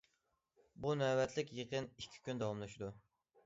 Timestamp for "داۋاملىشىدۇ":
2.45-2.95